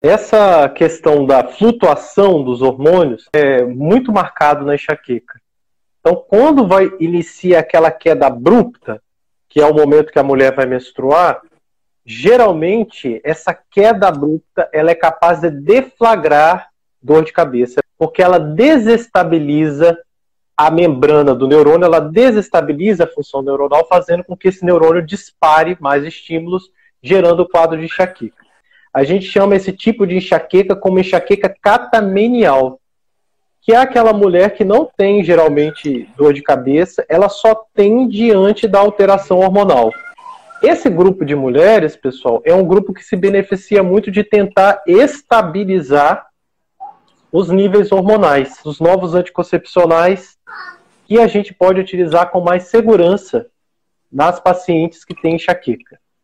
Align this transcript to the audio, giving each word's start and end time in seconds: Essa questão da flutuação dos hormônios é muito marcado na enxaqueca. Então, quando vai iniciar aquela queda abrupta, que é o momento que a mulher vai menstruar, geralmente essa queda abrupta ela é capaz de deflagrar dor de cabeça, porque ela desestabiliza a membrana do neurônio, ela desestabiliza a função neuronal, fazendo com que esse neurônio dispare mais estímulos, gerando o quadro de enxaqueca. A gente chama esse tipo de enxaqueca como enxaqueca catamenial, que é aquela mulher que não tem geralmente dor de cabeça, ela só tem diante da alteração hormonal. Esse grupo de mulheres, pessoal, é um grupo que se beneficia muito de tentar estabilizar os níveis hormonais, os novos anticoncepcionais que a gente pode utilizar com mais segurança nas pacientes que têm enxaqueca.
Essa 0.00 0.68
questão 0.68 1.26
da 1.26 1.42
flutuação 1.48 2.44
dos 2.44 2.62
hormônios 2.62 3.28
é 3.32 3.64
muito 3.64 4.12
marcado 4.12 4.64
na 4.64 4.76
enxaqueca. 4.76 5.40
Então, 5.98 6.14
quando 6.14 6.68
vai 6.68 6.88
iniciar 7.00 7.58
aquela 7.58 7.90
queda 7.90 8.28
abrupta, 8.28 9.02
que 9.48 9.60
é 9.60 9.66
o 9.66 9.74
momento 9.74 10.12
que 10.12 10.18
a 10.18 10.22
mulher 10.22 10.54
vai 10.54 10.66
menstruar, 10.66 11.42
geralmente 12.06 13.20
essa 13.24 13.52
queda 13.52 14.06
abrupta 14.06 14.68
ela 14.72 14.92
é 14.92 14.94
capaz 14.94 15.40
de 15.40 15.50
deflagrar 15.50 16.68
dor 17.02 17.24
de 17.24 17.32
cabeça, 17.32 17.80
porque 17.98 18.22
ela 18.22 18.38
desestabiliza 18.38 19.98
a 20.56 20.70
membrana 20.70 21.34
do 21.34 21.48
neurônio, 21.48 21.86
ela 21.86 22.00
desestabiliza 22.00 23.02
a 23.02 23.08
função 23.08 23.42
neuronal, 23.42 23.84
fazendo 23.88 24.22
com 24.22 24.36
que 24.36 24.46
esse 24.46 24.64
neurônio 24.64 25.04
dispare 25.04 25.76
mais 25.80 26.04
estímulos, 26.04 26.70
gerando 27.02 27.40
o 27.40 27.48
quadro 27.48 27.76
de 27.76 27.84
enxaqueca. 27.84 28.47
A 28.98 29.04
gente 29.04 29.26
chama 29.26 29.54
esse 29.54 29.72
tipo 29.72 30.04
de 30.04 30.16
enxaqueca 30.16 30.74
como 30.74 30.98
enxaqueca 30.98 31.48
catamenial, 31.62 32.80
que 33.62 33.72
é 33.72 33.76
aquela 33.76 34.12
mulher 34.12 34.56
que 34.56 34.64
não 34.64 34.84
tem 34.84 35.22
geralmente 35.22 36.10
dor 36.16 36.34
de 36.34 36.42
cabeça, 36.42 37.06
ela 37.08 37.28
só 37.28 37.54
tem 37.72 38.08
diante 38.08 38.66
da 38.66 38.80
alteração 38.80 39.38
hormonal. 39.38 39.92
Esse 40.60 40.90
grupo 40.90 41.24
de 41.24 41.36
mulheres, 41.36 41.94
pessoal, 41.94 42.42
é 42.44 42.52
um 42.52 42.66
grupo 42.66 42.92
que 42.92 43.04
se 43.04 43.14
beneficia 43.14 43.84
muito 43.84 44.10
de 44.10 44.24
tentar 44.24 44.82
estabilizar 44.84 46.26
os 47.30 47.50
níveis 47.50 47.92
hormonais, 47.92 48.58
os 48.64 48.80
novos 48.80 49.14
anticoncepcionais 49.14 50.36
que 51.06 51.20
a 51.20 51.28
gente 51.28 51.54
pode 51.54 51.80
utilizar 51.80 52.32
com 52.32 52.40
mais 52.40 52.64
segurança 52.64 53.46
nas 54.10 54.40
pacientes 54.40 55.04
que 55.04 55.14
têm 55.14 55.36
enxaqueca. 55.36 56.00